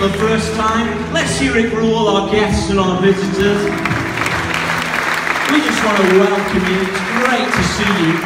[0.00, 1.12] for the first time.
[1.12, 3.62] Let's hear it for all our guests and our visitors.
[5.52, 6.80] We just want to welcome you.
[6.88, 8.16] It's great to see you.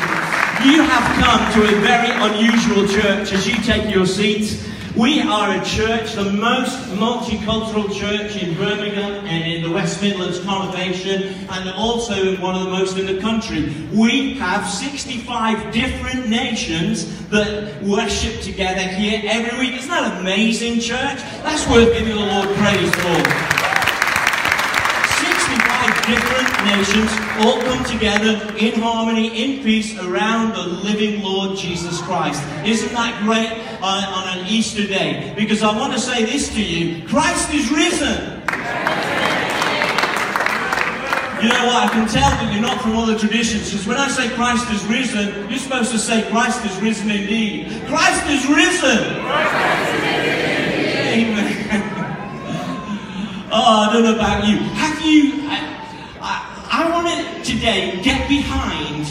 [0.70, 4.62] You have come to a very unusual church as you take your seats.
[4.96, 10.38] We are a church, the most multicultural church in Birmingham and in the West Midlands
[10.38, 13.74] Conurbation, and also one of the most in the country.
[13.92, 19.78] We have 65 different nations that worship together here every week.
[19.78, 21.18] Isn't that amazing, church?
[21.42, 23.64] That's worth giving the Lord praise for
[26.06, 32.42] different nations all come together in harmony, in peace around the living Lord Jesus Christ.
[32.66, 35.32] Isn't that great on, on an Easter day?
[35.36, 38.42] Because I want to say this to you Christ is risen.
[41.42, 41.76] You know what?
[41.76, 44.84] I can tell that you're not from other traditions because when I say Christ is
[44.86, 47.68] risen, you're supposed to say Christ is risen indeed.
[47.86, 48.98] Christ is risen.
[51.14, 51.82] Amen.
[53.52, 54.56] oh, I don't know about you.
[54.56, 55.63] Have you?
[57.64, 59.06] Today get behind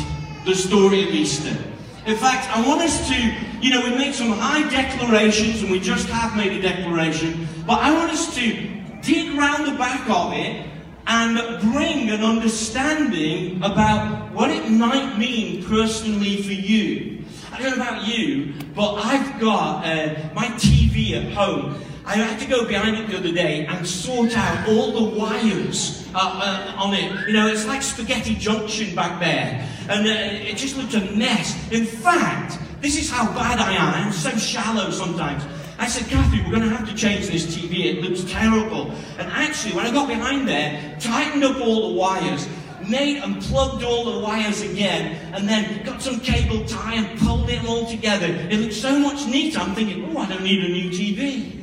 [0.45, 1.57] the story of Easter.
[2.05, 3.15] In fact, I want us to,
[3.59, 7.79] you know, we make some high declarations, and we just have made a declaration, but
[7.79, 8.69] I want us to
[9.01, 10.69] dig round the back of it
[11.07, 17.25] and bring an understanding about what it might mean personally for you.
[17.51, 21.83] I don't know about you, but I've got uh, my TV at home.
[22.05, 26.05] I had to go behind it the other day and sort out all the wires
[26.13, 27.27] uh, uh, on it.
[27.27, 29.67] You know, it's like spaghetti junction back there.
[29.87, 31.71] And uh, it just looked a mess.
[31.71, 34.07] In fact, this is how bad I am.
[34.07, 35.45] I'm so shallow sometimes.
[35.79, 37.85] I said, Kathy, we're going to have to change this TV.
[37.85, 38.91] It looks terrible.
[39.17, 42.47] And actually, when I got behind there, tightened up all the wires,
[42.87, 47.49] made and plugged all the wires again, and then got some cable tie and pulled
[47.49, 48.27] it all together.
[48.27, 49.59] It looked so much neater.
[49.59, 51.62] I'm thinking, oh, I don't need a new TV.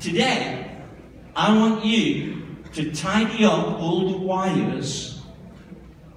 [0.00, 0.70] Today,
[1.34, 5.22] I want you to tidy up all the wires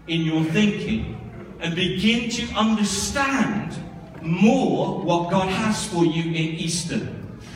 [0.07, 1.17] in your thinking
[1.59, 3.75] and begin to understand
[4.21, 7.07] more what God has for you in Easter.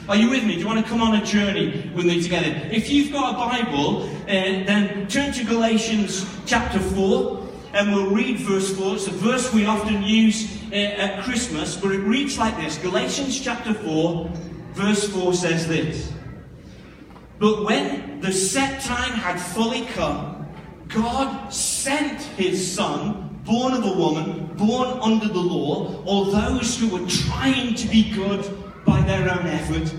[0.10, 0.56] Are you with me?
[0.56, 2.60] Do you want to come on a journey with me together?
[2.72, 8.40] If you've got a Bible, uh, then turn to Galatians chapter 4 and we'll read
[8.40, 8.96] verse 4.
[8.96, 13.40] It's a verse we often use uh, at Christmas, but it reads like this Galatians
[13.40, 14.32] chapter 4,
[14.74, 16.15] verse 4 says this
[17.40, 20.48] but when the set time had fully come,
[20.88, 26.90] God sent his son, born of a woman, born under the law, or those who
[26.90, 28.46] were trying to be good
[28.86, 29.94] by their own effort,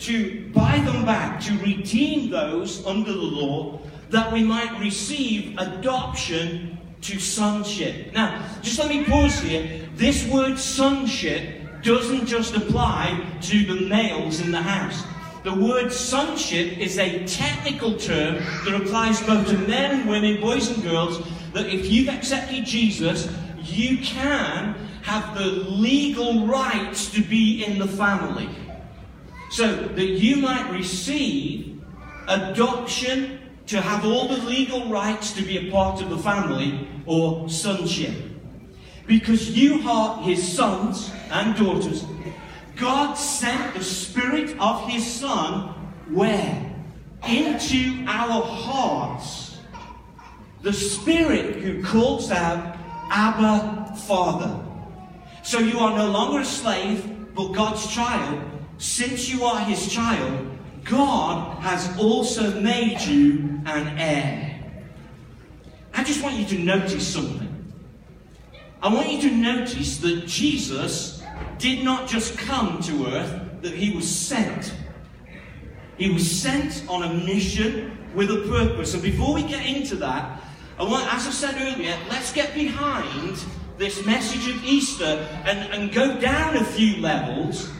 [0.00, 3.80] to buy them back, to redeem those under the law,
[4.10, 8.12] that we might receive adoption to sonship.
[8.12, 9.88] Now, just let me pause here.
[9.94, 15.04] This word sonship doesn't just apply to the males in the house.
[15.48, 18.34] The word sonship is a technical term
[18.66, 23.32] that applies both to men women, boys and girls, that if you've accepted Jesus,
[23.62, 28.50] you can have the legal rights to be in the family.
[29.50, 31.82] So that you might receive
[32.28, 37.48] adoption to have all the legal rights to be a part of the family or
[37.48, 38.12] sonship.
[39.06, 42.04] Because you are his sons and daughters,
[42.78, 45.74] God sent the Spirit of His Son
[46.10, 46.64] where?
[47.26, 49.58] Into our hearts.
[50.62, 52.76] The Spirit who calls out,
[53.10, 54.64] Abba, Father.
[55.42, 58.42] So you are no longer a slave, but God's child.
[58.78, 64.72] Since you are His child, God has also made you an heir.
[65.94, 67.72] I just want you to notice something.
[68.80, 71.17] I want you to notice that Jesus
[71.58, 74.74] did not just come to earth, that he was sent.
[75.96, 78.94] He was sent on a mission with a purpose.
[78.94, 80.40] And before we get into that,
[80.78, 83.44] I want, as I said earlier, let's get behind
[83.78, 87.70] this message of Easter and, and go down a few levels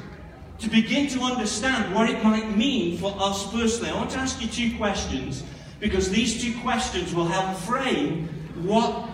[0.59, 3.91] to begin to understand what it might mean for us personally.
[3.91, 5.45] I want to ask you two questions
[5.79, 8.29] because these two questions will help frame
[8.63, 9.09] what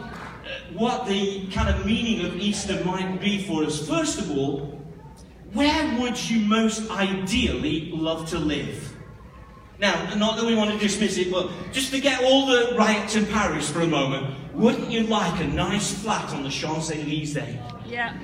[0.72, 3.86] what the kind of meaning of Easter might be for us.
[3.88, 4.80] First of all,
[5.52, 8.92] where would you most ideally love to live?
[9.78, 13.26] Now, not that we want to dismiss it, but just forget all the riots in
[13.26, 14.34] Paris for a moment.
[14.54, 17.36] Wouldn't you like a nice flat on the Champs Elysees?
[17.86, 18.16] Yeah.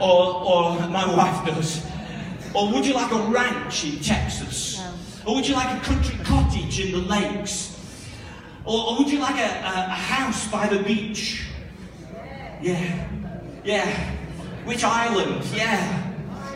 [0.00, 1.86] Or, or my wife does.
[2.54, 4.78] Or would you like a ranch in Texas?
[4.78, 5.30] No.
[5.30, 7.72] Or would you like a country cottage in the lakes?
[8.64, 11.46] Or, or would you like a, a, a house by the beach?
[12.60, 13.08] Yeah.
[13.64, 14.14] Yeah.
[14.64, 15.44] Which island?
[15.54, 16.02] Yeah.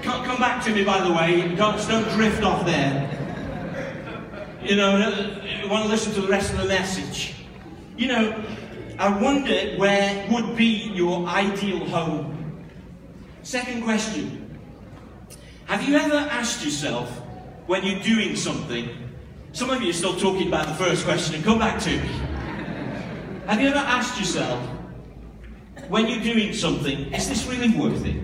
[0.03, 1.55] Come, come back to me, by the way.
[1.57, 3.09] Don't, don't drift off there.
[4.63, 7.35] you know, uh, want to listen to the rest of the message.
[7.97, 8.45] You know,
[8.99, 12.65] I wonder where would be your ideal home.
[13.43, 14.59] Second question.
[15.67, 17.11] Have you ever asked yourself
[17.67, 18.89] when you're doing something?
[19.53, 22.09] Some of you are still talking about the first question and come back to me.
[23.47, 24.61] Have you ever asked yourself
[25.91, 28.15] when you're doing something, is this really worth it?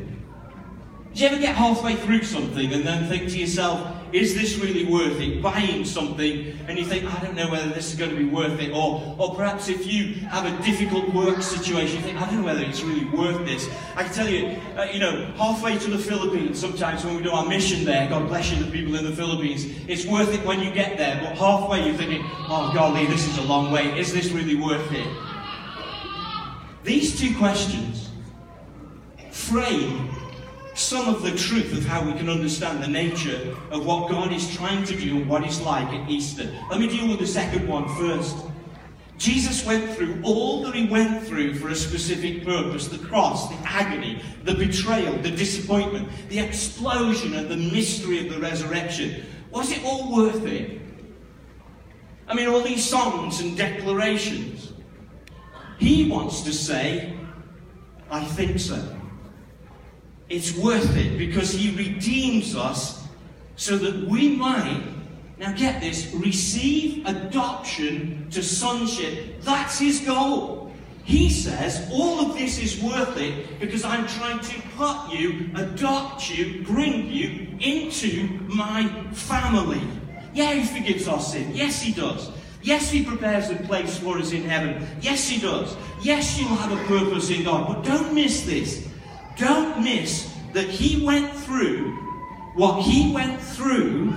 [1.14, 4.84] Do you ever get halfway through something and then think to yourself, is this really
[4.84, 5.42] worth it?
[5.42, 8.60] Buying something and you think, I don't know whether this is going to be worth
[8.60, 8.70] it.
[8.70, 12.44] Or, or perhaps if you have a difficult work situation, you think, I don't know
[12.44, 13.68] whether it's really worth this.
[13.96, 17.32] I can tell you, uh, you know, halfway to the Philippines, sometimes when we do
[17.32, 20.60] our mission there, God bless you, the people in the Philippines, it's worth it when
[20.60, 21.18] you get there.
[21.20, 23.98] But halfway you're thinking, oh golly, this is a long way.
[23.98, 25.36] Is this really worth it?
[26.87, 28.11] These two questions
[29.33, 30.09] frame
[30.75, 34.55] some of the truth of how we can understand the nature of what God is
[34.55, 36.49] trying to do and what it's like at Easter.
[36.71, 38.37] Let me deal with the second one first.
[39.19, 43.56] Jesus went through all that he went through for a specific purpose the cross, the
[43.65, 49.27] agony, the betrayal, the disappointment, the explosion, and the mystery of the resurrection.
[49.50, 50.81] Was it all worth it?
[52.29, 54.65] I mean, all these songs and declarations.
[55.78, 57.17] He wants to say,
[58.11, 58.96] I think so.
[60.28, 63.06] It's worth it because He redeems us
[63.56, 64.82] so that we might,
[65.38, 69.40] now get this, receive adoption to sonship.
[69.43, 70.73] That's His goal.
[71.05, 76.28] He says all of this is worth it because I'm trying to put you, adopt
[76.37, 79.82] you, bring you into my family.
[80.34, 81.55] Yeah, He forgives our sin.
[81.55, 82.31] Yes, He does.
[82.66, 84.84] Yes, He prepares a place for us in heaven.
[85.00, 85.76] Yes, He does.
[86.02, 87.68] Yes, you'll have a purpose in God.
[87.68, 88.88] But don't miss this.
[89.38, 91.92] Don't miss that he went through
[92.54, 94.14] what he went through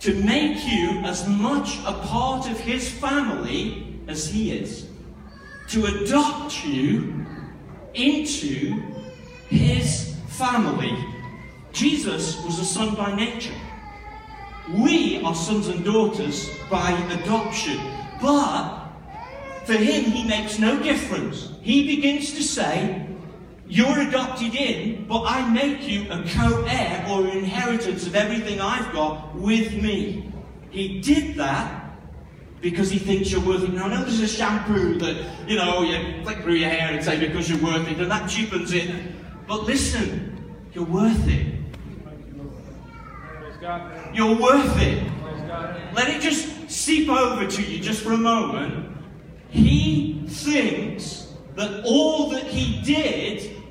[0.00, 4.88] to make you as much a part of his family as he is.
[5.68, 7.24] To adopt you
[7.94, 8.82] into
[9.48, 10.94] his family.
[11.72, 13.54] Jesus was a son by nature.
[14.70, 17.78] We are sons and daughters by adoption.
[18.20, 18.88] But
[19.64, 21.52] for him, he makes no difference.
[21.62, 23.06] He begins to say,
[23.66, 28.60] you're adopted in, but I make you a co heir or an inheritance of everything
[28.60, 30.30] I've got with me.
[30.70, 31.82] He did that
[32.60, 33.72] because he thinks you're worth it.
[33.72, 35.16] Now, I know there's a shampoo that,
[35.48, 38.28] you know, you flick through your hair and say because you're worth it, and that
[38.28, 38.94] cheapens it.
[39.46, 41.61] But listen, you're worth it.
[44.12, 45.06] You're worth it.
[45.94, 48.96] Let it just seep over to you just for a moment.
[49.50, 53.62] He thinks that all that he did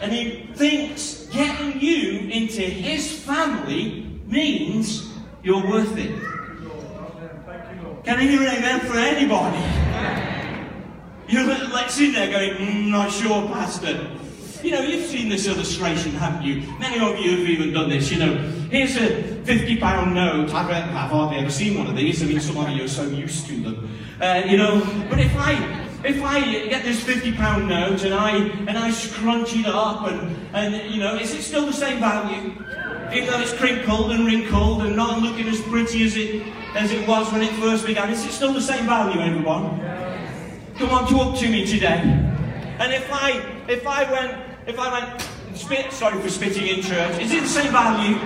[0.00, 5.10] and he thinks getting you into his family means
[5.42, 6.12] you're worth it.
[8.04, 9.62] Can I hear an amen for anybody?
[11.28, 14.08] You're like sitting there going, mm, not sure, Pastor.
[14.62, 16.62] You know, you've seen this illustration, haven't you?
[16.78, 18.10] Many of you have even done this.
[18.12, 20.54] You know, here's a £50 note.
[20.54, 22.22] I've, I've hardly ever seen one of these.
[22.22, 23.98] I mean, some of you are so used to them.
[24.20, 25.52] Uh, you know, but if I
[26.04, 28.36] if I get this fifty pound note and I
[28.68, 32.52] and I scrunch it up and and you know, is it still the same value?
[33.12, 36.42] Even though it's crinkled and wrinkled and not looking as pretty as it
[36.74, 39.78] as it was when it first began, is it still the same value, everyone?
[40.76, 42.00] Come on, talk to me today.
[42.78, 44.32] And if I if I went
[44.66, 48.16] if I went spit sorry for spitting in church, is it the same value?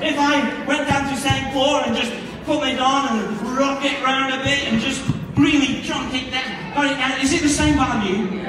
[0.00, 1.52] If I went down to St.
[1.52, 2.12] Paul and just
[2.44, 5.02] put it on and rock it round a bit and just
[5.36, 8.40] really jump it down uh, is it the same value?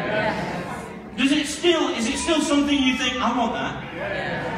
[1.17, 3.83] Does it still, is it still something you think, I want that?
[3.93, 4.49] Yes.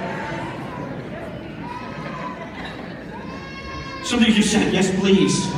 [4.08, 5.50] Some of you said, yes, please.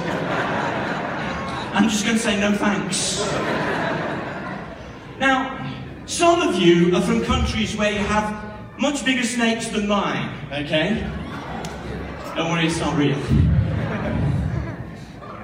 [1.75, 3.19] I'm just going to say no thanks.
[5.19, 5.53] Now,
[6.07, 11.05] some of you are from countries where you have much bigger snakes than mine, okay?
[12.35, 13.19] Don't worry, it's not real.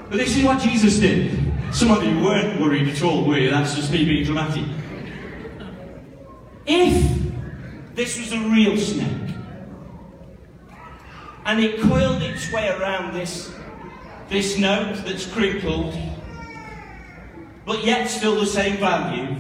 [0.09, 1.37] But this is what Jesus did.
[1.73, 3.49] Some of you weren't worried at all, were you?
[3.49, 4.63] That's just me being dramatic.
[6.65, 7.21] If
[7.93, 9.35] this was a real snake,
[11.45, 13.53] and it coiled its way around this,
[14.29, 15.97] this note that's crinkled,
[17.65, 19.35] but yet still the same value,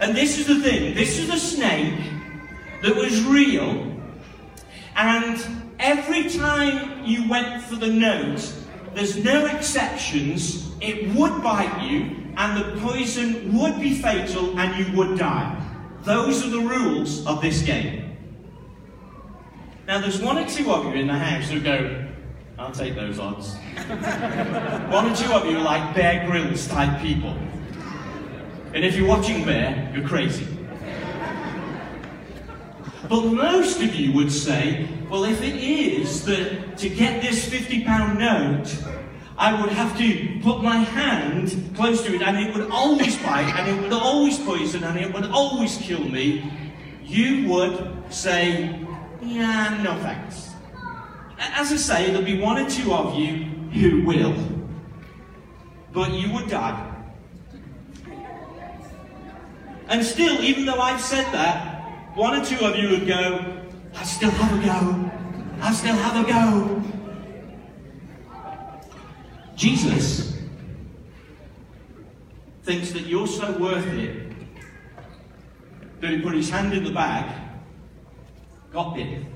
[0.00, 1.98] and this is the thing, this is a snake
[2.82, 3.96] that was real,
[4.96, 5.40] and
[5.78, 8.52] every time you went for the note,
[8.94, 14.96] there's no exceptions, it would bite you, and the poison would be fatal, and you
[14.96, 15.54] would die.
[16.02, 18.16] Those are the rules of this game.
[19.86, 22.06] Now, there's one or two of you in the house who go,
[22.58, 23.54] I'll take those odds.
[24.90, 27.36] One or two of you are like Bear Grylls type people.
[28.74, 30.46] And if you're watching Bear, you're crazy.
[33.08, 38.18] But most of you would say, well, if it is that to get this £50
[38.18, 38.76] note,
[39.38, 43.54] I would have to put my hand close to it and it would always bite
[43.56, 46.52] and it would always poison and it would always kill me,
[47.04, 48.84] you would say,
[49.22, 50.50] yeah, no thanks.
[51.38, 54.34] As I say, there'll be one or two of you who will.
[55.92, 56.87] But you would die.
[59.88, 63.62] And still, even though I've said that, one or two of you would go,
[63.96, 65.10] I still have a go.
[65.62, 66.82] I still have a go.
[69.56, 70.36] Jesus
[72.64, 74.30] thinks that you're so worth it
[76.00, 77.24] that he put his hand in the bag,
[78.70, 79.26] got bitten,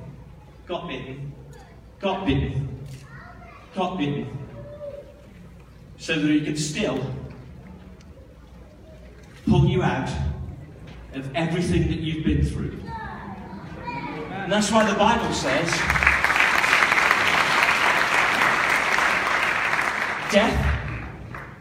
[0.66, 1.32] got bitten,
[1.98, 2.86] got bitten,
[3.74, 4.38] got bitten,
[5.96, 7.10] so that he could still
[9.46, 10.08] pull you out
[11.14, 12.80] of everything that you've been through.
[13.84, 15.68] And that's why the Bible says
[20.32, 20.66] Death,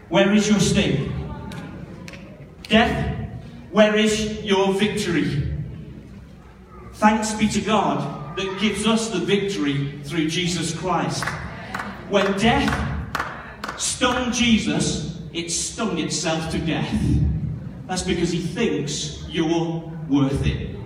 [0.08, 1.12] where is your sting?
[2.62, 3.30] Death,
[3.70, 5.52] where is your victory?
[6.94, 11.24] Thanks be to God that gives us the victory through Jesus Christ.
[12.08, 16.92] When death stung Jesus, it stung itself to death.
[17.86, 20.76] That's because he thinks you're worth it.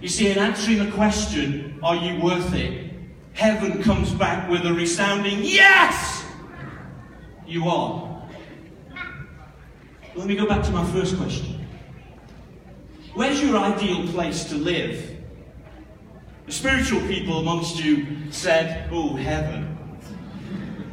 [0.00, 2.92] You see, in answering the question, are you worth it?
[3.32, 6.24] Heaven comes back with a resounding yes!
[7.46, 8.22] You are.
[10.14, 11.66] Let me go back to my first question.
[13.14, 15.16] Where's your ideal place to live?
[16.46, 19.76] The spiritual people amongst you said, Oh, heaven.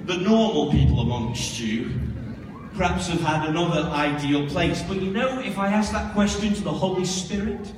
[0.05, 1.91] The normal people amongst you
[2.75, 4.81] perhaps have had another ideal place.
[4.83, 7.71] But you know, if I ask that question to the Holy Spirit,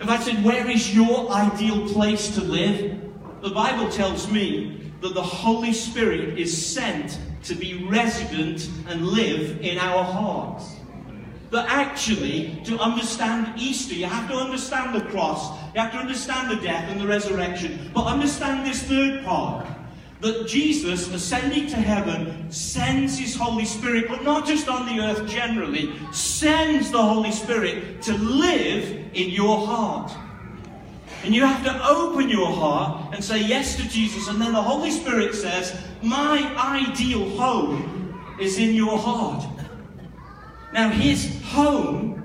[0.00, 3.00] if I said, Where is your ideal place to live?
[3.42, 9.60] The Bible tells me that the Holy Spirit is sent to be resident and live
[9.60, 10.76] in our hearts.
[11.50, 16.50] That actually, to understand Easter, you have to understand the cross, you have to understand
[16.50, 19.66] the death and the resurrection, but understand this third part
[20.20, 25.28] that Jesus, ascending to heaven, sends his Holy Spirit, but not just on the earth
[25.28, 30.12] generally, sends the Holy Spirit to live in your heart.
[31.24, 34.62] And you have to open your heart and say yes to Jesus, and then the
[34.62, 39.44] Holy Spirit says, My ideal home is in your heart.
[40.72, 42.15] Now, his home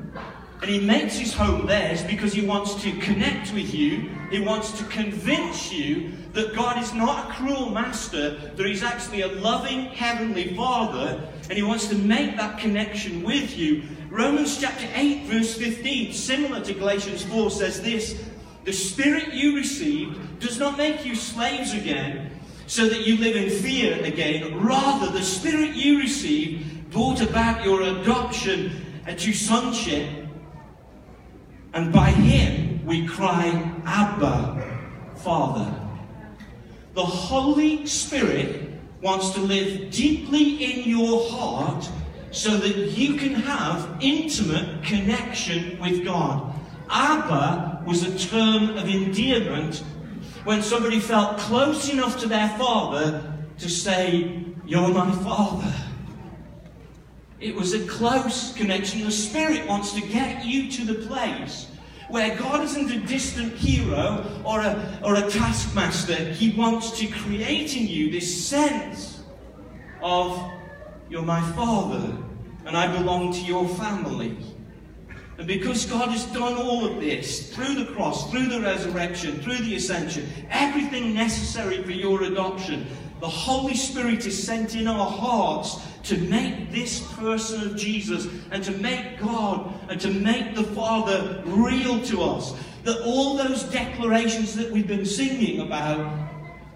[0.61, 4.11] and he makes his home theirs because he wants to connect with you.
[4.29, 9.21] He wants to convince you that God is not a cruel master, that he's actually
[9.21, 13.81] a loving heavenly father, and he wants to make that connection with you.
[14.11, 18.23] Romans chapter 8, verse 15, similar to Galatians 4, says this
[18.63, 23.49] The spirit you received does not make you slaves again, so that you live in
[23.49, 24.63] fear again.
[24.63, 28.71] Rather, the spirit you received brought about your adoption
[29.17, 30.20] to sonship
[31.73, 34.79] and by him we cry, Abba,
[35.15, 35.73] Father.
[36.93, 38.69] The Holy Spirit
[39.01, 41.89] wants to live deeply in your heart
[42.31, 46.53] so that you can have intimate connection with God.
[46.89, 49.83] Abba was a term of endearment
[50.43, 55.73] when somebody felt close enough to their father to say, You're my father.
[57.41, 59.01] It was a close connection.
[59.01, 61.67] The Spirit wants to get you to the place
[62.07, 66.13] where God isn't a distant hero or a, or a taskmaster.
[66.33, 69.23] He wants to create in you this sense
[70.03, 70.51] of,
[71.09, 72.15] You're my Father,
[72.65, 74.37] and I belong to your family.
[75.39, 79.57] And because God has done all of this through the cross, through the resurrection, through
[79.57, 82.85] the ascension, everything necessary for your adoption,
[83.21, 88.63] the Holy Spirit is sent in our hearts to make this person of Jesus and
[88.63, 92.55] to make God and to make the Father real to us.
[92.83, 96.29] That all those declarations that we've been singing about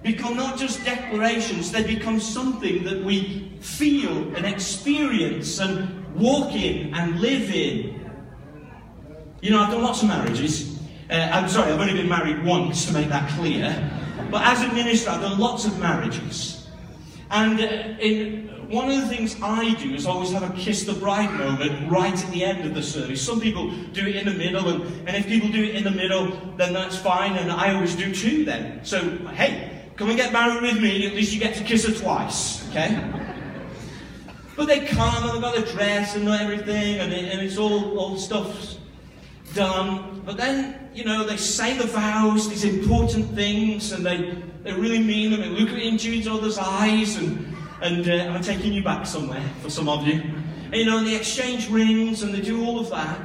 [0.03, 6.93] become not just declarations, they become something that we feel and experience and walk in
[6.93, 8.07] and live in.
[9.41, 10.79] You know, I've done lots of marriages.
[11.09, 13.91] Uh, I'm sorry, I've only been married once to make that clear.
[14.35, 16.67] But as a minister, I've done lots of marriages.
[17.31, 17.63] And uh,
[18.01, 21.89] in one of the things I do is always have a kiss the bride moment
[21.89, 23.25] right at the end of the service.
[23.25, 25.91] Some people do it in the middle, and, and if people do it in the
[25.91, 28.83] middle, then that's fine, and I always do too then.
[28.83, 28.99] So,
[29.29, 32.69] hey, come and get married with me, at least you get to kiss her twice,
[32.71, 33.09] okay?
[34.57, 37.97] But they come and they've got their dress and everything, and, it, and it's all,
[37.97, 38.75] all stuff
[39.55, 40.21] done.
[40.25, 44.99] But then, you know, they say the vows, these important things, and they, they really
[44.99, 45.41] mean them.
[45.41, 49.69] They look into each other's eyes, and, and uh, I'm taking you back somewhere for
[49.69, 50.21] some of you.
[50.65, 53.19] And, you know, they exchange rings, and they do all of that.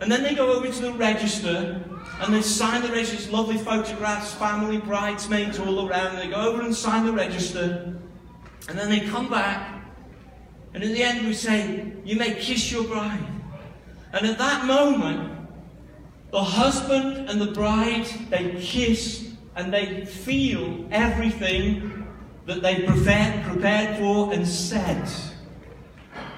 [0.00, 1.82] And then they go over to the register,
[2.20, 6.16] and they sign the register, lovely photographs, family, bridesmaids all around.
[6.16, 7.96] They go over and sign the register,
[8.68, 9.82] and then they come back,
[10.74, 13.24] and at the end, we say, You may kiss your bride.
[14.12, 15.43] And at that moment,
[16.34, 22.04] the husband and the bride, they kiss and they feel everything
[22.46, 25.08] that they prepared, prepared for and said.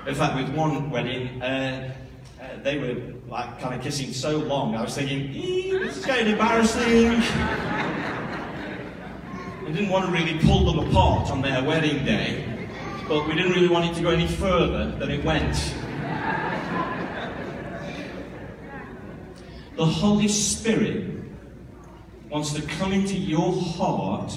[0.07, 1.95] In fact, with one wedding, uh,
[2.39, 6.35] uh, they were like kind of kissing so long, I was thinking, this is getting
[6.35, 7.13] embarrassing.
[9.63, 12.53] I didn't want to really pull them apart on their wedding day
[13.09, 15.75] but we didn't really want it to go any further than it went.
[19.77, 21.11] The Holy Spirit
[22.29, 24.37] wants to come into your heart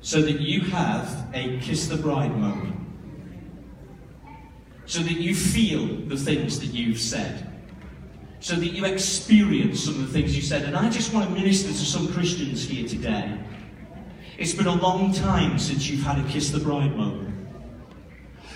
[0.00, 2.76] so that you have a kiss the bride moment.
[4.86, 7.48] So that you feel the things that you've said.
[8.40, 10.64] So that you experience some of the things you said.
[10.64, 13.38] And I just want to minister to some Christians here today
[14.38, 17.31] it's been a long time since you've had a kiss the bride moment.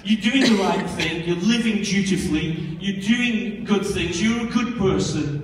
[0.07, 4.79] You're doing the right thing, you're living dutifully, you're doing good things, you're a good
[4.79, 5.43] person.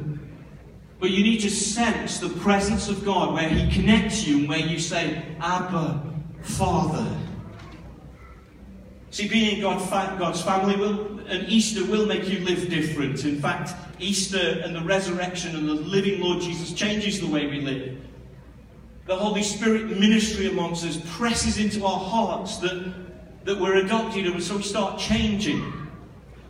[1.00, 4.61] But you need to sense the presence of God where He connects you and where
[4.61, 6.00] you say, Abba,
[6.42, 7.04] Father.
[9.11, 13.25] See, being in God's family will, and Easter will make you live different.
[13.25, 17.62] In fact, Easter and the resurrection and the living Lord Jesus changes the way we
[17.62, 17.98] live.
[19.07, 22.94] The Holy Spirit ministry amongst us presses into our hearts that,
[23.44, 25.72] that we're adopted and so we start changing.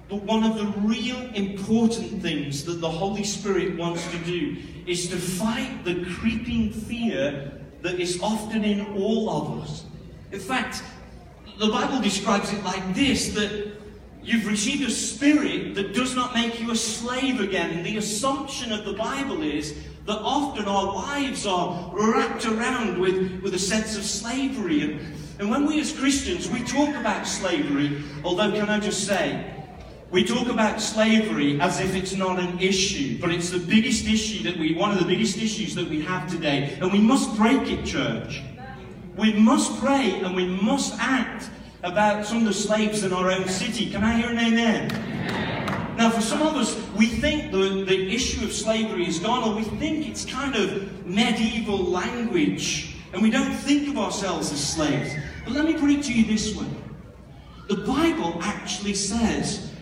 [0.09, 5.09] But one of the real important things that the Holy Spirit wants to do is
[5.09, 9.85] to fight the creeping fear that is often in all of us.
[10.31, 10.83] In fact,
[11.59, 13.73] the Bible describes it like this that
[14.23, 17.71] you've received a spirit that does not make you a slave again.
[17.71, 19.75] And The assumption of the Bible is
[20.07, 24.83] that often our lives are wrapped around with, with a sense of slavery.
[24.83, 25.01] And,
[25.39, 29.53] and when we as Christians, we talk about slavery, although can I just say,
[30.11, 34.43] we talk about slavery as if it's not an issue, but it's the biggest issue
[34.45, 36.77] that we, one of the biggest issues that we have today.
[36.81, 38.43] And we must break it, church.
[39.17, 41.49] We must pray and we must act
[41.83, 43.91] about some of the slaves in our own city.
[43.91, 45.97] Can I hear an amen?
[45.97, 49.55] Now, for some of us, we think the, the issue of slavery is gone, or
[49.55, 55.15] we think it's kind of medieval language, and we don't think of ourselves as slaves.
[55.45, 56.67] But let me put it to you this way
[57.69, 59.73] the Bible actually says,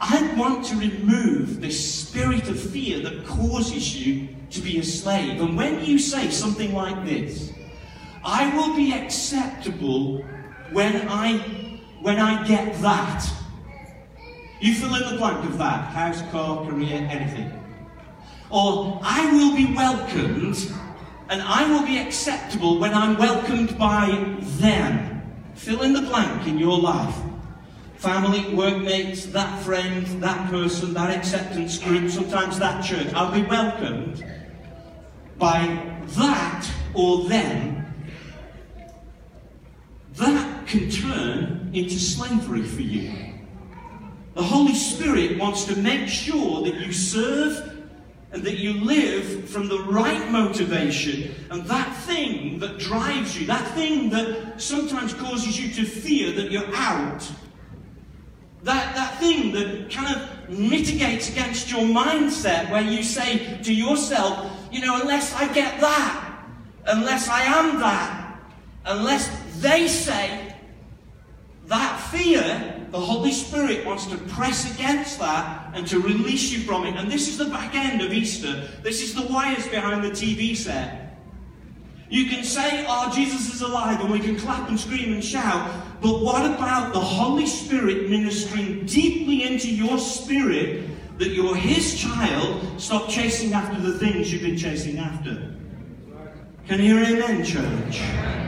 [0.00, 5.40] I want to remove the spirit of fear that causes you to be a slave.
[5.40, 7.52] And when you say something like this,
[8.24, 10.22] I will be acceptable
[10.70, 11.38] when I
[12.02, 13.26] when I get that.
[14.60, 17.52] You fill in the blank of that house, car, career, anything.
[18.50, 20.72] Or I will be welcomed
[21.28, 25.22] and I will be acceptable when I'm welcomed by them.
[25.54, 27.16] Fill in the blank in your life.
[27.96, 33.12] Family, workmates, that friend, that person, that acceptance group, sometimes that church.
[33.14, 34.24] I'll be welcomed
[35.38, 37.86] by that or them.
[40.14, 43.12] That can turn into slavery for you.
[44.34, 47.75] The Holy Spirit wants to make sure that you serve
[48.32, 51.34] and that you live from the right motivation.
[51.50, 56.50] And that thing that drives you, that thing that sometimes causes you to fear that
[56.50, 57.30] you're out,
[58.62, 64.52] that, that thing that kind of mitigates against your mindset where you say to yourself,
[64.72, 66.44] you know, unless I get that,
[66.86, 68.40] unless I am that,
[68.84, 70.54] unless they say
[71.66, 76.86] that fear the Holy Spirit wants to press against that and to release you from
[76.86, 76.96] it.
[76.96, 78.70] And this is the back end of Easter.
[78.82, 81.18] This is the wires behind the TV set.
[82.08, 85.70] You can say, Oh, Jesus is alive, and we can clap and scream and shout.
[86.00, 92.80] But what about the Holy Spirit ministering deeply into your spirit that you're His child?
[92.80, 95.54] Stop chasing after the things you've been chasing after.
[96.66, 98.45] Can you hear amen, church?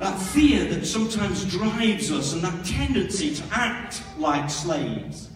[0.00, 5.28] That fear that sometimes drives us and that tendency to act like slaves.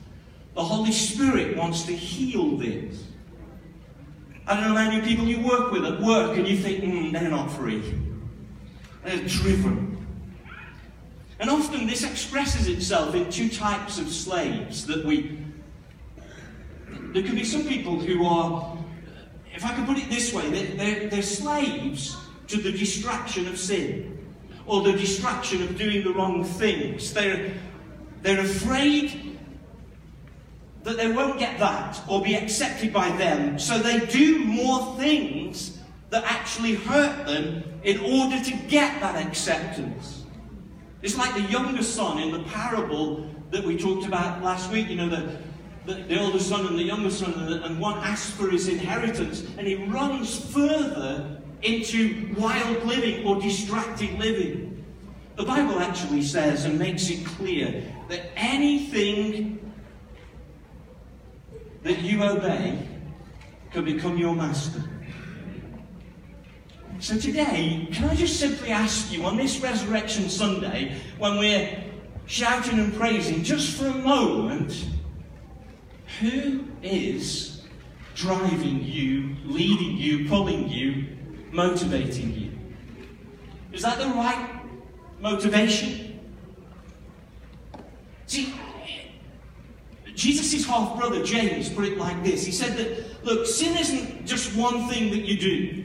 [0.55, 3.05] The Holy Spirit wants to heal this.
[4.46, 7.12] I don't know how many people you work with at work and you think, hmm,
[7.12, 7.83] they're not free.
[9.05, 10.07] They're driven.
[11.40, 15.40] And often this expresses itself in two types of slaves that we.
[17.12, 18.79] There can be some people who are,
[19.55, 23.59] if I can put it this way, they're, they're, they're slaves to the distraction of
[23.59, 24.13] sin
[24.66, 27.12] or the distraction of doing the wrong things.
[27.12, 27.55] They're,
[28.22, 29.38] they're afraid
[30.83, 35.79] that they won't get that or be accepted by them, so they do more things
[36.11, 40.24] that actually hurt them in order to get that acceptance.
[41.03, 44.96] It's like the younger son in the parable that we talked about last week, you
[44.96, 45.37] know, the,
[45.87, 49.44] the, the older son and the younger son, and, and one asks for his inheritance,
[49.59, 54.85] and he runs further into wild living or distracted living.
[55.37, 59.72] The Bible actually says and makes it clear that anything
[61.83, 62.88] that you obey
[63.72, 64.83] can become your master.
[67.00, 71.83] So today, can I just simply ask you on this Resurrection Sunday, when we're
[72.27, 74.87] shouting and praising, just for a moment,
[76.20, 77.62] who is
[78.14, 81.13] driving you, leading you, pulling you,
[81.55, 82.51] motivating you?
[83.73, 84.61] Is that the right
[85.21, 86.21] motivation?
[88.27, 88.53] See,
[90.14, 92.45] Jesus' half brother James put it like this.
[92.45, 95.85] He said that, look, sin isn't just one thing that you do.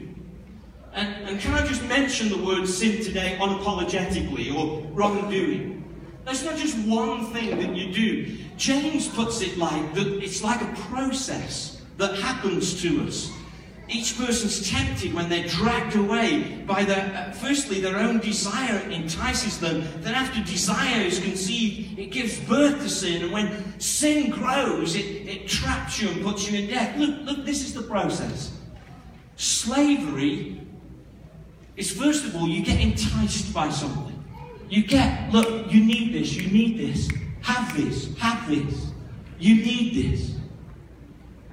[0.92, 5.84] And, and can I just mention the word sin today unapologetically or wrongdoing?
[6.24, 8.36] That's not just one thing that you do.
[8.56, 13.32] James puts it like that it's like a process that happens to us.
[13.90, 19.58] Each person's tempted when they're dragged away by their, uh, firstly, their own desire entices
[19.58, 19.84] them.
[20.00, 23.22] Then, after desire is conceived, it gives birth to sin.
[23.22, 26.96] And when sin grows, it, it traps you and puts you in death.
[26.96, 28.56] Look, look, this is the process.
[29.34, 30.60] Slavery
[31.76, 34.22] is, first of all, you get enticed by something.
[34.68, 37.10] You get, look, you need this, you need this,
[37.42, 38.92] have this, have this.
[39.40, 40.39] You need this.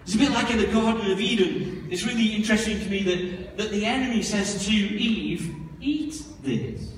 [0.08, 1.86] It's a bit like in the Garden of Eden.
[1.92, 6.94] It's really interesting to me that, that the enemy says to Eve, Eat this.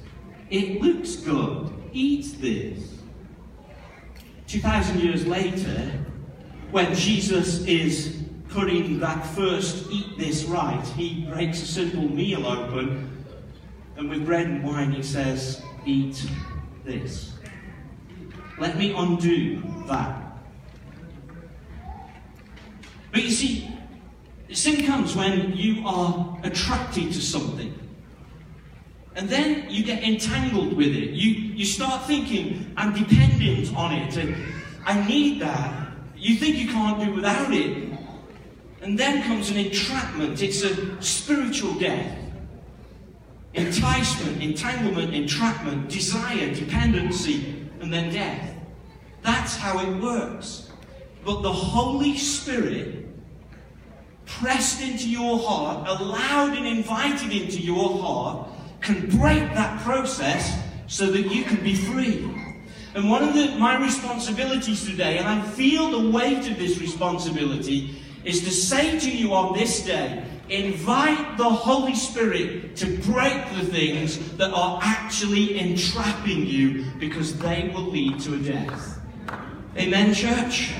[0.52, 1.74] It looks good.
[1.92, 3.00] Eat this.
[4.46, 5.92] 2,000 years later,
[6.70, 13.26] when Jesus is putting that first eat this right, he breaks a simple meal open,
[13.98, 16.24] and with bread and wine, he says, Eat
[16.86, 17.34] this.
[18.60, 20.29] Let me undo that
[23.12, 23.70] but you see,
[24.52, 27.76] sin comes when you are attracted to something.
[29.16, 31.10] And then you get entangled with it.
[31.10, 34.36] You, you start thinking, I'm dependent on it, and
[34.86, 35.92] I need that.
[36.16, 37.90] You think you can't do without it.
[38.82, 40.42] And then comes an entrapment.
[40.42, 42.18] It's a spiritual death.
[43.54, 48.56] Enticement, entanglement, entrapment, desire, dependency, and then death.
[49.22, 50.69] That's how it works.
[51.24, 53.08] But the Holy Spirit
[54.26, 58.48] pressed into your heart, allowed and invited into your heart,
[58.82, 62.30] can break that process so that you can be free.
[62.96, 68.02] And one of the, my responsibilities today, and I feel the weight of this responsibility,
[68.24, 73.66] is to say to you on this day, invite the Holy Spirit to break the
[73.66, 79.00] things that are actually entrapping you because they will lead to a death.
[79.78, 80.74] Amen, church?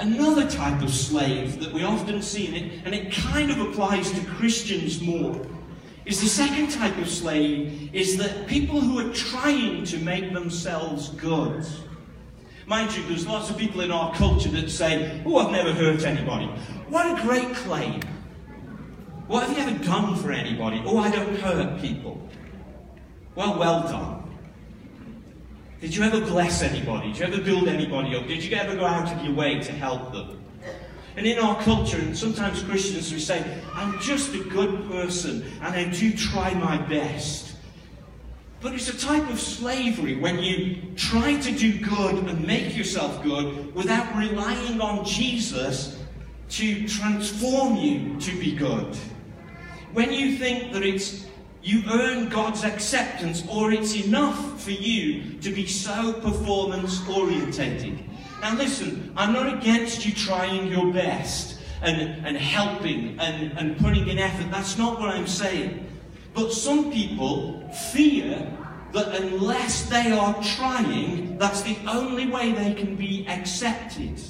[0.00, 4.10] Another type of slave that we often see, and it, and it kind of applies
[4.12, 5.46] to Christians more,
[6.06, 11.10] is the second type of slave is that people who are trying to make themselves
[11.10, 11.66] good.
[12.66, 16.02] Mind you, there's lots of people in our culture that say, Oh, I've never hurt
[16.04, 16.46] anybody.
[16.88, 18.00] What a great claim.
[19.26, 20.82] What have you ever done for anybody?
[20.86, 22.26] Oh, I don't hurt people.
[23.34, 24.19] Well, well done.
[25.80, 27.08] Did you ever bless anybody?
[27.12, 28.26] Did you ever build anybody up?
[28.26, 30.44] Did you ever go out of your way to help them?
[31.16, 33.42] And in our culture, and sometimes Christians, we say,
[33.74, 37.56] I'm just a good person and I do try my best.
[38.60, 43.22] But it's a type of slavery when you try to do good and make yourself
[43.22, 45.98] good without relying on Jesus
[46.50, 48.94] to transform you to be good.
[49.94, 51.24] When you think that it's
[51.62, 57.98] you earn God's acceptance, or it's enough for you to be so performance orientated.
[58.40, 64.08] Now, listen, I'm not against you trying your best and, and helping and, and putting
[64.08, 64.50] in effort.
[64.50, 65.86] That's not what I'm saying.
[66.32, 68.50] But some people fear
[68.92, 74.20] that unless they are trying, that's the only way they can be accepted.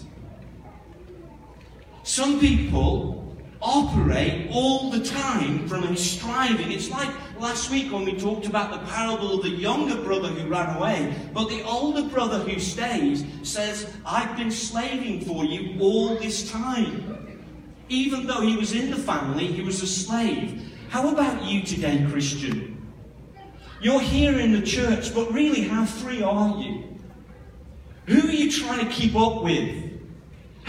[2.02, 3.19] Some people
[3.60, 6.72] operate all the time from a striving.
[6.72, 10.48] It's like last week when we talked about the parable of the younger brother who
[10.48, 16.16] ran away, but the older brother who stays says, I've been slaving for you all
[16.16, 17.38] this time.
[17.88, 20.72] Even though he was in the family, he was a slave.
[20.88, 22.70] How about you today, Christian?
[23.82, 26.84] You're here in the church, but really, how free are you?
[28.06, 29.79] Who are you trying to keep up with?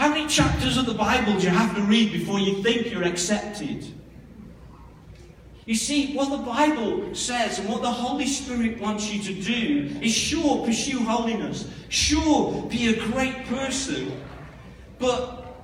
[0.02, 3.04] How many chapters of the Bible do you have to read before you think you're
[3.04, 3.86] accepted?
[5.64, 9.96] You see, what the Bible says and what the Holy Spirit wants you to do
[10.02, 11.68] is sure, pursue holiness.
[11.88, 14.20] Sure, be a great person.
[14.98, 15.54] But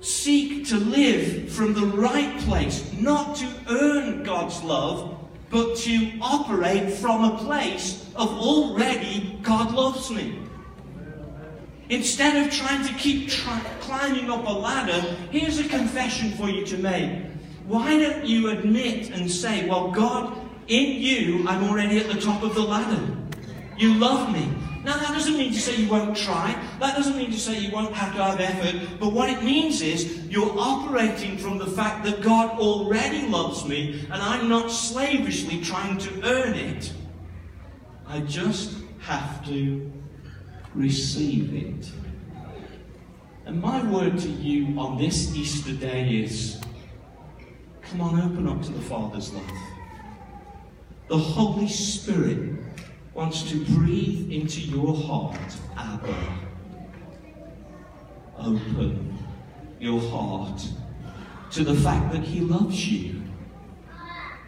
[0.00, 6.90] seek to live from the right place, not to earn God's love, but to operate
[6.90, 10.41] from a place of already God loves me.
[11.92, 14.98] Instead of trying to keep climbing up a ladder,
[15.30, 17.20] here's a confession for you to make.
[17.66, 20.34] Why don't you admit and say, Well, God,
[20.68, 23.14] in you, I'm already at the top of the ladder.
[23.76, 24.50] You love me.
[24.84, 26.58] Now, that doesn't mean to say you won't try.
[26.80, 28.98] That doesn't mean to say you won't have to have effort.
[28.98, 34.00] But what it means is you're operating from the fact that God already loves me
[34.04, 36.90] and I'm not slavishly trying to earn it.
[38.06, 39.92] I just have to
[40.74, 41.90] receive it.
[43.44, 46.60] And my word to you on this Easter day is
[47.82, 49.50] come on, open up to the Father's love.
[51.08, 52.58] The Holy Spirit
[53.12, 55.38] wants to breathe into your heart,
[55.76, 56.38] Abba.
[58.38, 59.18] Open
[59.78, 60.66] your heart
[61.50, 63.22] to the fact that He loves you.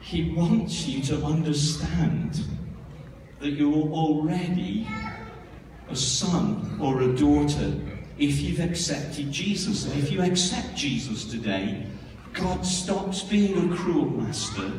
[0.01, 2.45] He wants you to understand
[3.41, 4.87] that you're already
[5.91, 7.75] a son or a daughter
[8.19, 9.87] if you've accepted Jesus.
[9.87, 11.87] And if you accept Jesus today,
[12.33, 14.73] God stops being a cruel master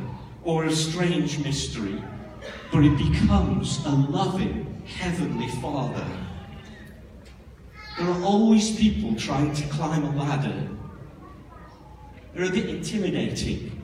[0.43, 2.01] or a strange mystery,
[2.71, 6.05] but it becomes a loving heavenly Father.
[7.97, 10.69] There are always people trying to climb a ladder.
[12.33, 13.81] They're a bit intimidating.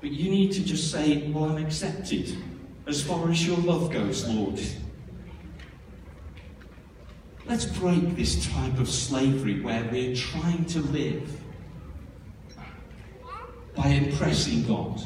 [0.00, 2.36] But you need to just say, Well, I'm accepted
[2.86, 4.60] as far as your love goes, Lord.
[7.48, 11.30] Let's break this type of slavery where we're trying to live
[13.76, 15.00] by impressing God.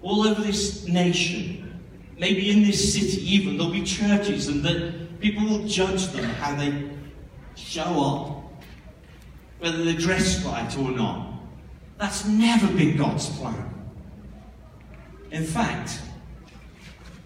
[0.00, 1.80] All over this nation,
[2.16, 6.54] maybe in this city even, there'll be churches and that people will judge them how
[6.54, 6.88] they
[7.56, 8.62] show up,
[9.58, 11.32] whether they're dressed right or not.
[11.98, 13.74] That's never been God's plan.
[15.32, 16.00] In fact,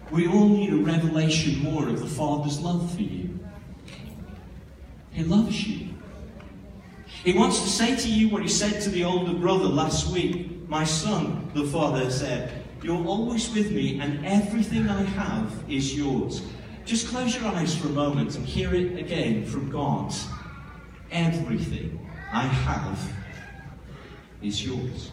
[0.09, 3.34] we all need a revelation more of the Father's love for you.
[5.15, 5.87] He loves you.
[7.23, 10.67] He wants to say to you what he said to the older brother last week.
[10.67, 16.41] My son, the father said, You're always with me, and everything I have is yours.
[16.83, 20.13] Just close your eyes for a moment and hear it again from God.
[21.11, 23.13] Everything I have
[24.41, 25.11] is yours.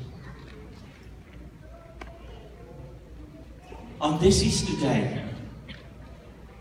[4.00, 5.24] On this Easter day,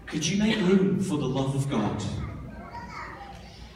[0.06, 2.04] could you make room for the love of God?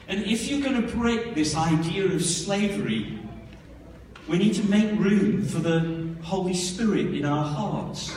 [0.08, 3.18] And if you're going to break this idea of slavery,
[4.28, 8.16] we need to make room for the Holy Spirit in our hearts.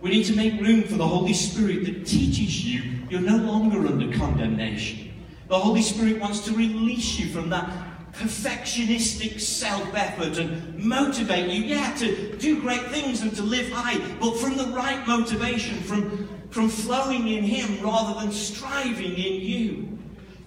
[0.00, 3.86] We need to make room for the Holy Spirit that teaches you you're no longer
[3.88, 5.12] under condemnation.
[5.48, 7.68] The Holy Spirit wants to release you from that
[8.12, 13.98] perfectionistic self effort and motivate you, yeah, to do great things and to live high,
[14.20, 19.98] but from the right motivation, from, from flowing in Him rather than striving in you.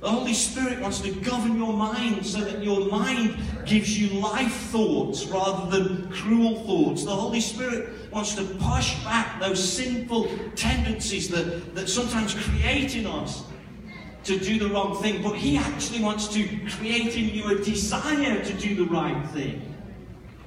[0.03, 4.51] The Holy Spirit wants to govern your mind so that your mind gives you life
[4.53, 7.05] thoughts rather than cruel thoughts.
[7.05, 13.07] The Holy Spirit wants to push back those sinful tendencies that, that sometimes create in
[13.07, 13.45] us
[14.25, 15.23] to do the wrong thing.
[15.23, 19.73] But He actually wants to create in you a desire to do the right thing.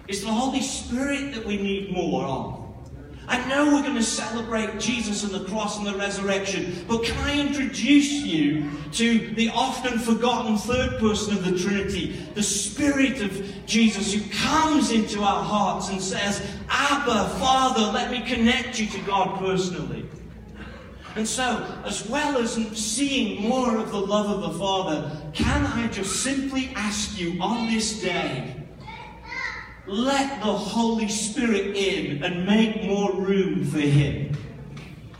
[0.06, 2.55] It's the Holy Spirit that we need more of.
[3.28, 7.16] I know we're going to celebrate Jesus and the cross and the resurrection, but can
[7.24, 13.66] I introduce you to the often forgotten third person of the Trinity, the Spirit of
[13.66, 19.00] Jesus who comes into our hearts and says, Abba, Father, let me connect you to
[19.00, 20.08] God personally.
[21.16, 25.88] And so, as well as seeing more of the love of the Father, can I
[25.88, 28.65] just simply ask you on this day,
[29.86, 34.36] let the Holy Spirit in and make more room for Him?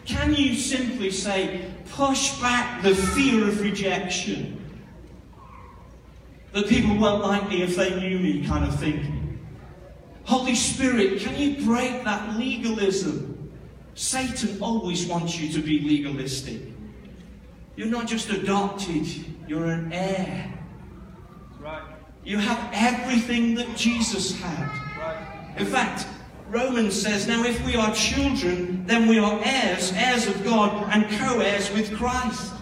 [0.05, 4.57] Can you simply say, push back the fear of rejection?
[6.57, 9.39] that people won't like me if they knew me kind of thinking.
[10.25, 13.53] Holy Spirit, can you break that legalism?
[13.95, 16.63] Satan always wants you to be legalistic.
[17.77, 19.07] You're not just adopted,
[19.47, 20.51] you're an heir.
[21.61, 21.96] Right.
[22.27, 24.69] You have everything that Jesus had.
[25.57, 26.09] In fact,
[26.49, 31.09] Romans says, now if we are children, then we are heirs, heirs of God, and
[31.21, 32.53] co heirs with Christ.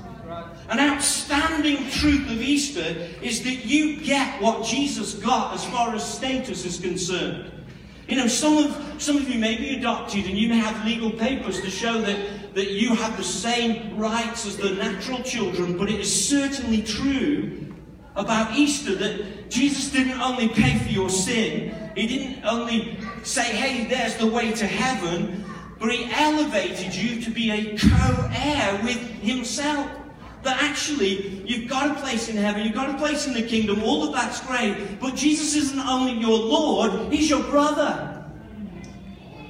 [0.68, 6.04] An outstanding truth of Easter is that you get what Jesus got as far as
[6.04, 7.50] status is concerned.
[8.06, 11.10] You know, some of, some of you may be adopted and you may have legal
[11.10, 15.88] papers to show that, that you have the same rights as the natural children, but
[15.88, 17.64] it is certainly true
[18.16, 23.86] about Easter that Jesus didn't only pay for your sin, He didn't only say, hey,
[23.86, 25.44] there's the way to heaven,
[25.78, 29.90] but He elevated you to be a co heir with Himself.
[30.42, 33.82] That actually, you've got a place in heaven, you've got a place in the kingdom,
[33.82, 38.10] all of that's great, but Jesus isn't only your Lord, He's your brother.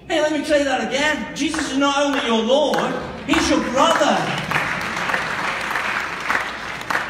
[0.07, 1.35] Hey, let me tell you that again.
[1.35, 2.93] Jesus is not only your Lord,
[3.27, 4.44] He's your brother.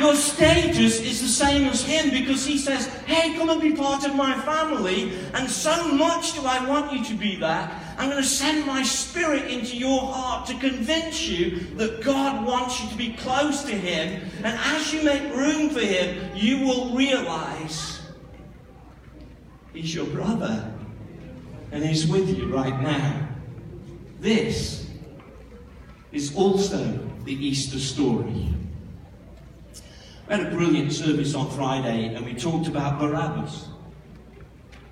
[0.00, 4.04] Your status is the same as him because he says, Hey, come and be part
[4.04, 5.12] of my family.
[5.34, 7.80] And so much do I want you to be that.
[7.96, 12.82] I'm going to send my spirit into your heart to convince you that God wants
[12.82, 14.28] you to be close to him.
[14.38, 18.02] And as you make room for him, you will realize
[19.72, 20.72] he's your brother
[21.70, 23.28] and he's with you right now.
[24.18, 24.88] This
[26.10, 28.54] is also the Easter story.
[30.26, 33.68] We had a brilliant service on Friday and we talked about Barabbas.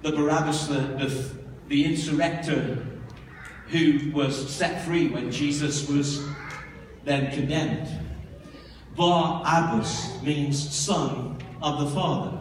[0.03, 1.31] The Barabbas, the, the,
[1.69, 2.87] the insurrector
[3.69, 6.23] who was set free when Jesus was
[7.05, 7.89] then condemned.
[8.95, 12.39] Barabbas means son of the Father.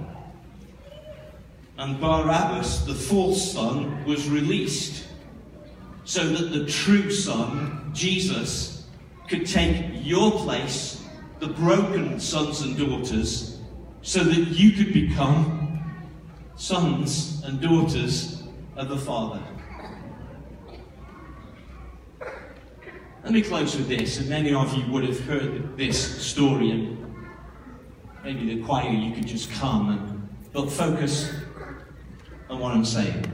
[1.77, 5.07] And Barabbas, the false son, was released
[6.03, 8.85] so that the true son, Jesus,
[9.29, 11.00] could take your place
[11.41, 13.59] the broken sons and daughters
[14.03, 15.83] so that you could become
[16.55, 18.43] sons and daughters
[18.75, 19.41] of the Father.
[23.23, 27.25] Let me close with this, and many of you would have heard this story, and
[28.23, 31.33] maybe the choir you could just come and but focus
[32.51, 33.25] on what I'm saying.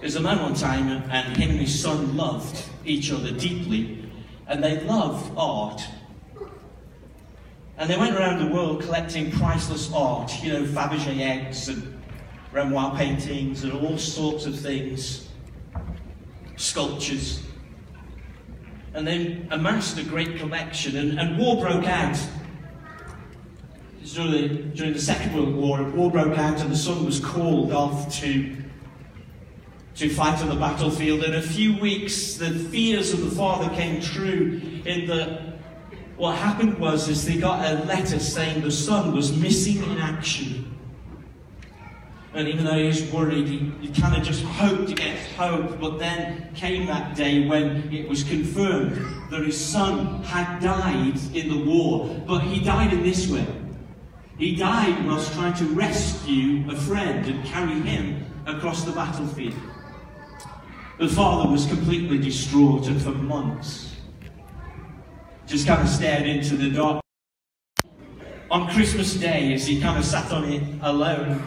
[0.00, 4.03] There's a man one time, and him and his son loved each other deeply,
[4.46, 5.82] and they loved art.
[7.76, 12.02] And they went around the world collecting priceless art, you know, Fabergé eggs and
[12.52, 15.28] Renoir paintings and all sorts of things,
[16.56, 17.42] sculptures.
[18.92, 22.16] And they amassed a great collection, and, and war broke out.
[24.04, 27.72] During the, during the Second World War, war broke out, and the son was called
[27.72, 28.63] off to
[29.96, 31.24] to fight on the battlefield.
[31.24, 34.60] In a few weeks, the fears of the father came true.
[34.84, 35.54] In the
[36.16, 40.70] what happened was is they got a letter saying the son was missing in action.
[42.34, 45.80] And even though he was worried, he, he kind of just hoped against hope.
[45.80, 48.96] But then came that day when it was confirmed
[49.30, 52.08] that his son had died in the war.
[52.26, 53.46] But he died in this way.
[54.36, 59.54] He died whilst trying to rescue a friend and carry him across the battlefield.
[60.98, 63.94] The father was completely distraught and for months
[65.46, 67.00] just kind of stared into the dark.
[68.50, 71.42] On Christmas Day, as he kind of sat on it alone,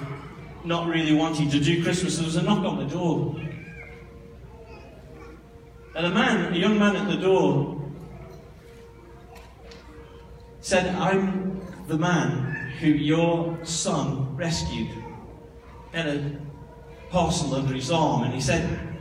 [0.64, 3.36] not really wanting to do Christmas, there was a knock on the door.
[5.96, 7.82] And a man, a young man at the door,
[10.60, 14.90] said, I'm the man who your son rescued.
[15.94, 18.97] And a parcel under his arm, and he said,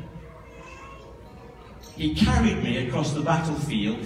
[1.97, 4.05] he carried me across the battlefield,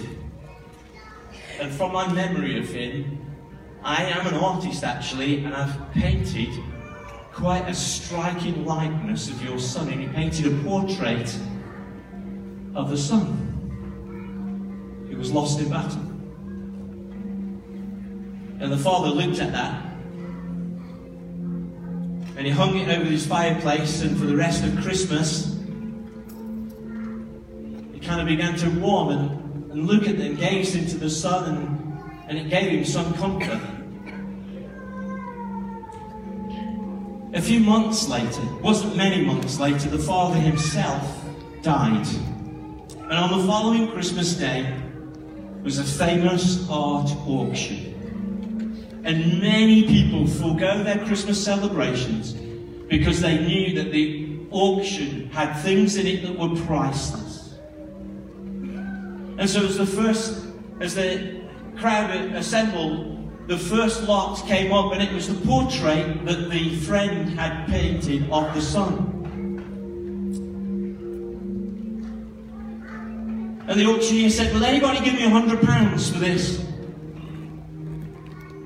[1.59, 3.19] and from my memory of him,
[3.83, 6.49] I am an artist actually, and I've painted
[7.33, 11.37] quite a striking likeness of your son, and he painted a portrait
[12.75, 13.49] of the son
[15.09, 16.01] who was lost in battle.
[18.61, 19.83] And the father looked at that,
[22.37, 25.60] and he hung it over his fireplace, and for the rest of Christmas,
[28.11, 32.29] kind of began to warm and, and look at and gaze into the son, and,
[32.29, 33.61] and it gave him some comfort.
[37.33, 41.23] A few months later, wasn't many months later, the father himself
[41.61, 42.05] died.
[42.99, 44.77] And on the following Christmas day
[45.63, 49.01] was a famous art auction.
[49.05, 52.33] And many people forego their Christmas celebrations
[52.89, 57.30] because they knew that the auction had things in it that were priceless.
[59.37, 60.45] And so as the first,
[60.79, 61.41] as the
[61.77, 67.29] crowd assembled, the first lot came up and it was the portrait that the friend
[67.29, 69.07] had painted of the son.
[73.67, 76.70] And the auctioneer said, Will anybody give me a hundred pounds for this?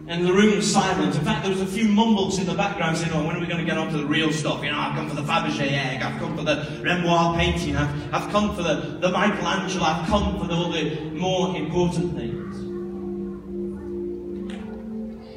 [0.07, 1.15] And the room was silent.
[1.15, 3.47] In fact, there was a few mumbles in the background saying, oh, when are we
[3.47, 4.63] going to get on to the real stuff?
[4.63, 8.13] You know, I've come for the Fabergé egg, I've come for the Renoir painting, I've,
[8.13, 12.55] I've come for the, the Michelangelo, I've come for the, all the more important things.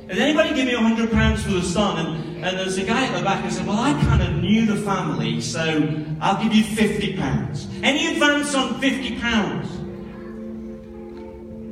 [0.09, 2.07] Does anybody give me a hundred pounds for the son?
[2.07, 4.67] And, and there's a guy at the back who said, Well, I kind of knew
[4.67, 7.69] the family, so I'll give you fifty pounds.
[7.83, 9.71] Any advance on fifty pounds?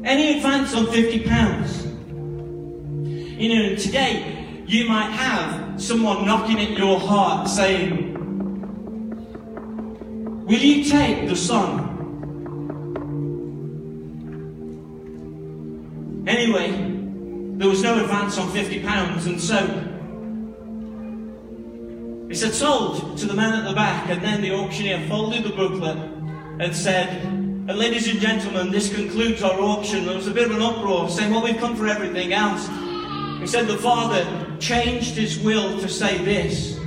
[0.06, 1.86] Any advance on fifty pounds?
[3.36, 8.14] You know, today you might have someone knocking at your heart saying,
[10.46, 11.84] Will you take the son?
[16.26, 16.70] Anyway,
[17.58, 19.92] there was no advance on £50, and so
[22.36, 25.96] said, sold to the man at the back, and then the auctioneer folded the booklet
[26.58, 30.04] and said, and ladies and gentlemen, this concludes our auction.
[30.04, 32.68] There was a bit of an uproar saying, well, we've come for everything else.
[33.40, 36.78] He said the father changed his will to say this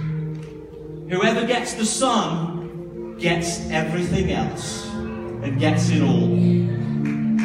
[1.09, 6.29] Whoever gets the son gets everything else and gets it all.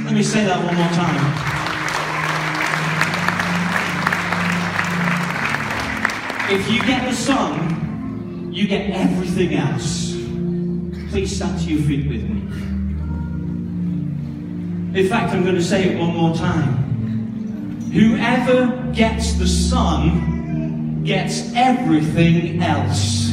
[0.05, 1.55] Let me say that one more time.
[6.50, 10.12] If you get the Son, you get everything else.
[11.11, 12.42] Please stand to your feet with me.
[15.00, 16.84] In fact, I'm going to say it one more time.
[17.95, 23.30] Whoever gets the Son gets everything else.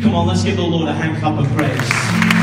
[0.00, 2.37] Come on, let's give the Lord a hand clap of praise.